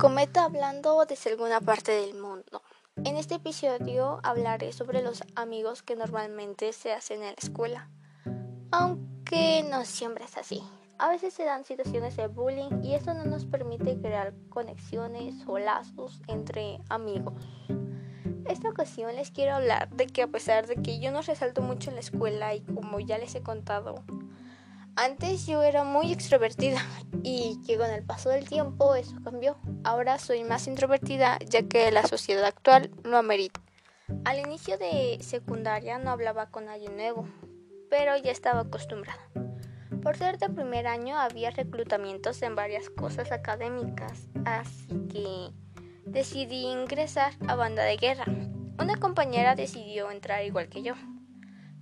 Cometa 0.00 0.44
hablando 0.44 1.04
desde 1.04 1.28
alguna 1.28 1.60
parte 1.60 1.92
del 1.92 2.14
mundo. 2.14 2.62
En 3.04 3.18
este 3.18 3.34
episodio 3.34 4.18
hablaré 4.22 4.72
sobre 4.72 5.02
los 5.02 5.22
amigos 5.34 5.82
que 5.82 5.94
normalmente 5.94 6.72
se 6.72 6.94
hacen 6.94 7.18
en 7.18 7.26
la 7.26 7.34
escuela, 7.34 7.90
aunque 8.72 9.62
no 9.62 9.84
siempre 9.84 10.24
es 10.24 10.38
así. 10.38 10.62
A 10.98 11.10
veces 11.10 11.34
se 11.34 11.44
dan 11.44 11.66
situaciones 11.66 12.16
de 12.16 12.28
bullying 12.28 12.82
y 12.82 12.94
eso 12.94 13.12
no 13.12 13.26
nos 13.26 13.44
permite 13.44 14.00
crear 14.00 14.32
conexiones 14.48 15.34
o 15.46 15.58
lazos 15.58 16.22
entre 16.28 16.78
amigos. 16.88 17.34
Esta 18.46 18.70
ocasión 18.70 19.14
les 19.16 19.30
quiero 19.30 19.56
hablar 19.56 19.90
de 19.90 20.06
que 20.06 20.22
a 20.22 20.28
pesar 20.28 20.66
de 20.66 20.76
que 20.76 20.98
yo 20.98 21.10
no 21.10 21.20
resalto 21.20 21.60
mucho 21.60 21.90
en 21.90 21.96
la 21.96 22.00
escuela 22.00 22.54
y 22.54 22.62
como 22.62 23.00
ya 23.00 23.18
les 23.18 23.34
he 23.34 23.42
contado, 23.42 24.02
antes 25.00 25.46
yo 25.46 25.62
era 25.62 25.82
muy 25.82 26.12
extrovertida 26.12 26.78
y 27.22 27.58
que 27.66 27.78
con 27.78 27.90
el 27.90 28.04
paso 28.04 28.28
del 28.28 28.46
tiempo 28.46 28.94
eso 28.94 29.16
cambió. 29.24 29.56
Ahora 29.82 30.18
soy 30.18 30.44
más 30.44 30.66
introvertida 30.66 31.38
ya 31.46 31.62
que 31.62 31.90
la 31.90 32.06
sociedad 32.06 32.44
actual 32.44 32.90
lo 33.02 33.16
amerita. 33.16 33.60
Al 34.24 34.38
inicio 34.38 34.76
de 34.76 35.18
secundaria 35.22 35.98
no 35.98 36.10
hablaba 36.10 36.50
con 36.50 36.66
nadie 36.66 36.90
nuevo, 36.90 37.26
pero 37.88 38.16
ya 38.18 38.30
estaba 38.30 38.60
acostumbrada. 38.60 39.22
Por 40.02 40.16
ser 40.16 40.38
de 40.38 40.50
primer 40.50 40.86
año 40.86 41.18
había 41.18 41.50
reclutamientos 41.50 42.42
en 42.42 42.54
varias 42.54 42.90
cosas 42.90 43.32
académicas, 43.32 44.26
así 44.44 44.88
que 45.10 45.50
decidí 46.04 46.66
ingresar 46.66 47.32
a 47.48 47.54
banda 47.54 47.84
de 47.84 47.96
guerra. 47.96 48.24
Una 48.78 48.96
compañera 48.96 49.54
decidió 49.54 50.10
entrar 50.10 50.44
igual 50.44 50.68
que 50.68 50.82
yo. 50.82 50.94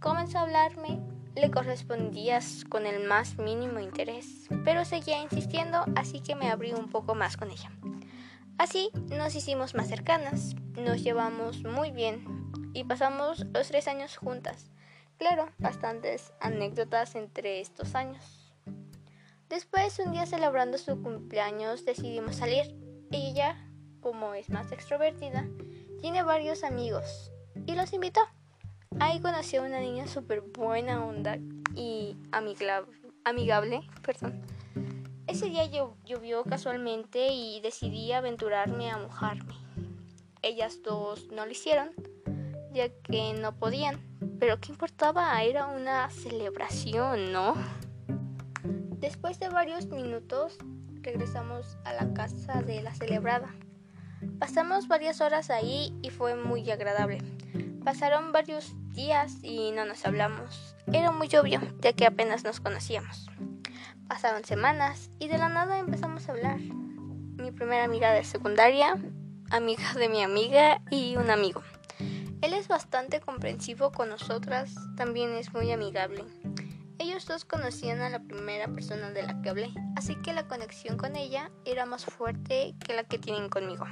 Comenzó 0.01 0.39
a 0.39 0.43
hablarme, 0.43 1.01
le 1.39 1.51
correspondía 1.51 2.41
con 2.69 2.87
el 2.87 3.07
más 3.07 3.39
mínimo 3.39 3.81
interés, 3.81 4.49
pero 4.65 4.85
seguía 4.85 5.23
insistiendo, 5.23 5.85
así 5.97 6.21
que 6.21 6.35
me 6.35 6.51
abrí 6.51 6.73
un 6.73 6.91
poco 6.91 7.15
más 7.15 7.37
con 7.37 7.51
ella. 7.51 7.71
Así 8.59 8.91
nos 9.11 9.35
hicimos 9.35 9.75
más 9.75 9.89
cercanas, 9.89 10.57
nos 10.75 11.03
llevamos 11.03 11.63
muy 11.63 11.93
bien 11.93 12.25
y 12.75 12.85
pasamos 12.85 13.47
los 13.53 13.69
tres 13.69 13.87
años 13.89 14.17
juntas. 14.17 14.71
Claro, 15.17 15.49
bastantes 15.59 16.33
anécdotas 16.41 17.15
entre 17.15 17.61
estos 17.61 17.95
años. 17.95 18.55
Después, 19.49 19.99
un 19.99 20.13
día 20.13 20.27
celebrando 20.27 20.77
su 20.77 21.01
cumpleaños, 21.03 21.85
decidimos 21.85 22.37
salir. 22.37 22.77
Ella, 23.11 23.57
como 24.01 24.35
es 24.35 24.51
más 24.51 24.71
extrovertida, 24.73 25.49
tiene 26.01 26.23
varios 26.23 26.65
amigos 26.65 27.33
y 27.67 27.75
los 27.75 27.93
invitó. 27.93 28.21
Ahí 29.01 29.21
conoció 29.21 29.63
a 29.63 29.67
una 29.67 29.81
niña 29.81 30.07
súper 30.07 30.41
buena 30.41 31.05
onda 31.05 31.39
y 31.75 32.17
amigable. 32.33 33.83
Perdón. 34.03 34.43
Ese 35.27 35.47
día 35.47 35.67
llovió 36.05 36.43
casualmente 36.45 37.29
y 37.29 37.61
decidí 37.61 38.13
aventurarme 38.13 38.91
a 38.91 38.97
mojarme. 38.97 39.55
Ellas 40.41 40.81
dos 40.83 41.29
no 41.31 41.45
lo 41.45 41.53
hicieron, 41.53 41.91
ya 42.73 42.89
que 42.89 43.35
no 43.35 43.55
podían. 43.55 44.01
Pero 44.41 44.59
¿qué 44.59 44.73
importaba? 44.73 45.43
Era 45.43 45.67
una 45.67 46.09
celebración, 46.11 47.33
¿no? 47.33 47.55
Después 48.99 49.39
de 49.39 49.49
varios 49.49 49.87
minutos 49.87 50.57
regresamos 51.03 51.77
a 51.85 51.93
la 51.93 52.13
casa 52.15 52.63
de 52.63 52.83
la 52.83 52.95
celebrada. 52.95 53.55
Pasamos 54.39 54.89
varias 54.89 55.21
horas 55.21 55.51
ahí 55.51 55.97
y 56.03 56.11
fue 56.11 56.35
muy 56.35 56.69
agradable. 56.71 57.19
Pasaron 57.89 58.33
varios 58.33 58.75
días 58.93 59.39
y 59.43 59.73
no 59.73 59.87
nos 59.87 60.05
hablamos. 60.05 60.77
Era 60.93 61.11
muy 61.11 61.35
obvio, 61.37 61.59
ya 61.81 61.95
que 61.95 62.05
apenas 62.05 62.45
nos 62.45 62.61
conocíamos. 62.61 63.31
Pasaron 64.07 64.45
semanas 64.45 65.09
y 65.19 65.29
de 65.29 65.39
la 65.39 65.49
nada 65.49 65.79
empezamos 65.79 66.29
a 66.29 66.33
hablar. 66.33 66.61
Mi 66.61 67.51
primera 67.51 67.85
amiga 67.85 68.13
de 68.13 68.25
secundaria, 68.25 68.95
amiga 69.49 69.95
de 69.95 70.11
mi 70.11 70.23
amiga 70.23 70.83
y 70.91 71.17
un 71.17 71.31
amigo. 71.31 71.63
Él 72.43 72.53
es 72.53 72.69
bastante 72.69 73.21
comprensivo 73.21 73.91
con 73.91 74.11
nosotras, 74.11 74.75
también 74.95 75.33
es 75.33 75.55
muy 75.55 75.73
amigable. 75.73 76.27
Ellos 76.99 77.25
dos 77.25 77.47
conocían 77.47 78.03
a 78.03 78.11
la 78.11 78.21
primera 78.21 78.69
persona 78.69 79.13
de 79.13 79.23
la 79.23 79.41
que 79.41 79.49
hablé, 79.49 79.71
así 79.97 80.15
que 80.17 80.35
la 80.35 80.47
conexión 80.47 80.99
con 80.99 81.17
ella 81.17 81.51
era 81.65 81.87
más 81.87 82.05
fuerte 82.05 82.75
que 82.85 82.93
la 82.93 83.05
que 83.05 83.17
tienen 83.17 83.49
conmigo. 83.49 83.87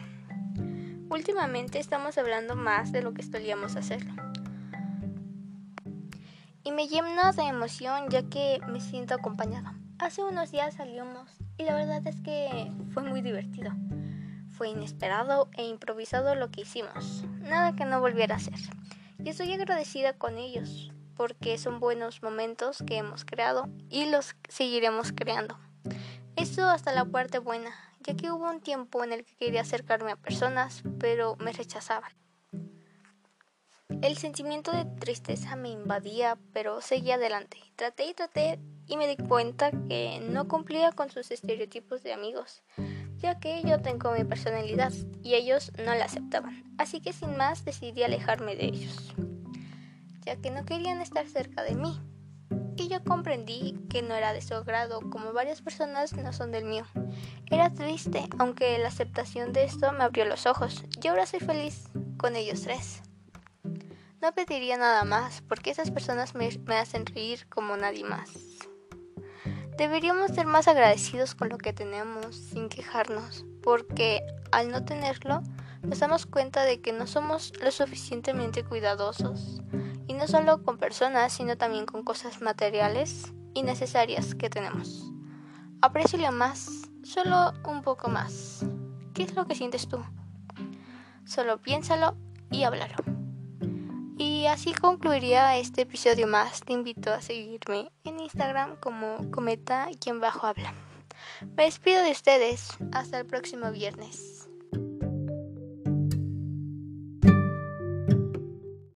Últimamente 1.16 1.78
estamos 1.78 2.19
hablando 2.19 2.56
más 2.56 2.93
de 2.93 3.00
lo 3.00 3.15
que 3.15 3.22
solíamos 3.22 3.75
hacerlo. 3.75 4.12
Y 6.62 6.72
me 6.72 6.88
llena 6.88 7.32
de 7.32 7.43
emoción 7.44 8.10
ya 8.10 8.22
que 8.25 8.60
me 8.69 8.82
siento 8.82 9.15
acompañada. 9.15 9.75
Hace 9.99 10.22
unos 10.22 10.50
días 10.50 10.75
salimos 10.75 11.31
y 11.56 11.65
la 11.65 11.75
verdad 11.75 12.06
es 12.06 12.21
que 12.21 12.71
fue 12.93 13.03
muy 13.03 13.22
divertido. 13.22 13.72
Fue 14.50 14.69
inesperado 14.69 15.49
e 15.56 15.66
improvisado 15.66 16.34
lo 16.34 16.50
que 16.50 16.60
hicimos, 16.60 17.25
nada 17.41 17.75
que 17.75 17.87
no 17.87 17.98
volviera 18.03 18.34
a 18.34 18.38
hacer. 18.38 18.59
Y 19.19 19.31
estoy 19.31 19.50
agradecida 19.54 20.12
con 20.12 20.37
ellos, 20.37 20.93
porque 21.16 21.56
son 21.56 21.81
buenos 21.81 22.22
momentos 22.22 22.84
que 22.87 22.98
hemos 22.98 23.25
creado 23.25 23.71
y 23.88 24.04
los 24.04 24.37
seguiremos 24.50 25.12
creando. 25.12 25.59
Eso 26.37 26.69
hasta 26.69 26.93
la 26.93 27.06
parte 27.06 27.38
buena, 27.38 27.71
ya 28.06 28.14
que 28.14 28.30
hubo 28.30 28.48
un 28.48 28.60
tiempo 28.60 29.02
en 29.02 29.12
el 29.12 29.24
que 29.24 29.36
quería 29.36 29.62
acercarme 29.62 30.12
a 30.12 30.16
personas, 30.16 30.82
pero 31.00 31.36
me 31.36 31.52
rechazaban. 31.52 32.12
El 34.02 34.16
sentimiento 34.16 34.72
de 34.72 34.84
tristeza 34.84 35.56
me 35.56 35.70
invadía, 35.70 36.38
pero 36.52 36.80
seguí 36.80 37.10
adelante. 37.10 37.58
Traté 37.76 38.06
y 38.06 38.14
traté 38.14 38.60
y 38.86 38.96
me 38.96 39.08
di 39.08 39.16
cuenta 39.16 39.70
que 39.70 40.20
no 40.20 40.48
cumplía 40.48 40.92
con 40.92 41.10
sus 41.10 41.30
estereotipos 41.30 42.02
de 42.02 42.12
amigos 42.12 42.62
ya 43.18 43.38
que 43.38 43.62
yo 43.62 43.80
tengo 43.80 44.12
mi 44.12 44.24
personalidad 44.24 44.92
y 45.22 45.34
ellos 45.34 45.72
no 45.78 45.94
la 45.94 46.04
aceptaban. 46.04 46.64
Así 46.78 47.00
que 47.00 47.12
sin 47.12 47.36
más 47.36 47.64
decidí 47.64 48.02
alejarme 48.02 48.56
de 48.56 48.66
ellos, 48.66 49.14
ya 50.24 50.36
que 50.36 50.50
no 50.50 50.64
querían 50.64 51.00
estar 51.00 51.26
cerca 51.26 51.62
de 51.62 51.74
mí. 51.74 51.98
Y 52.76 52.88
yo 52.88 53.02
comprendí 53.04 53.74
que 53.88 54.02
no 54.02 54.14
era 54.14 54.34
de 54.34 54.42
su 54.42 54.54
agrado, 54.54 55.00
como 55.10 55.32
varias 55.32 55.62
personas 55.62 56.12
no 56.12 56.32
son 56.32 56.52
del 56.52 56.66
mío. 56.66 56.84
Era 57.48 57.72
triste, 57.72 58.24
aunque 58.38 58.76
la 58.78 58.88
aceptación 58.88 59.52
de 59.52 59.64
esto 59.64 59.92
me 59.92 60.02
abrió 60.02 60.24
los 60.24 60.46
ojos, 60.46 60.84
y 61.00 61.06
ahora 61.06 61.26
soy 61.26 61.38
feliz 61.38 61.88
con 62.16 62.34
ellos 62.34 62.62
tres. 62.62 63.02
No 64.20 64.32
pediría 64.32 64.76
nada 64.76 65.04
más, 65.04 65.42
porque 65.42 65.70
esas 65.70 65.92
personas 65.92 66.34
me, 66.34 66.48
hacen 66.76 67.06
reír 67.06 67.46
como 67.48 67.76
nadie 67.76 68.02
más. 68.02 68.30
Deberíamos 69.78 70.32
ser 70.32 70.46
más 70.46 70.66
agradecidos 70.66 71.36
con 71.36 71.48
lo 71.48 71.58
que 71.58 71.72
tenemos 71.72 72.34
sin 72.34 72.68
quejarnos, 72.68 73.44
porque 73.62 74.22
al 74.50 74.72
no 74.72 74.84
tenerlo 74.84 75.42
nos 75.82 76.00
damos 76.00 76.26
cuenta 76.26 76.64
de 76.64 76.80
que 76.80 76.92
no 76.92 77.06
somos 77.06 77.52
lo 77.62 77.70
suficientemente 77.70 78.64
cuidadosos, 78.64 79.60
y 80.08 80.14
no 80.14 80.26
solo 80.26 80.64
con 80.64 80.78
personas, 80.78 81.32
sino 81.32 81.56
también 81.56 81.86
con 81.86 82.02
cosas 82.02 82.40
materiales 82.40 83.32
y 83.54 83.62
necesarias 83.62 84.34
que 84.34 84.50
tenemos. 84.50 85.12
Aprecio 85.82 86.32
más, 86.32 86.75
solo 87.06 87.52
un 87.64 87.82
poco 87.82 88.08
más. 88.08 88.64
¿Qué 89.14 89.22
es 89.22 89.34
lo 89.34 89.46
que 89.46 89.54
sientes 89.54 89.88
tú? 89.88 90.04
Solo 91.24 91.60
piénsalo 91.62 92.16
y 92.50 92.64
háblalo. 92.64 92.96
Y 94.18 94.46
así 94.46 94.72
concluiría 94.72 95.56
este 95.56 95.82
episodio 95.82 96.26
más. 96.26 96.60
Te 96.60 96.72
invito 96.72 97.12
a 97.12 97.20
seguirme 97.20 97.90
en 98.04 98.20
Instagram 98.20 98.76
como 98.76 99.30
cometa 99.30 99.88
quien 100.00 100.20
bajo 100.20 100.46
habla. 100.46 100.72
Me 101.56 101.64
despido 101.64 102.02
de 102.02 102.10
ustedes. 102.10 102.76
Hasta 102.92 103.18
el 103.18 103.26
próximo 103.26 103.70
viernes. 103.70 104.45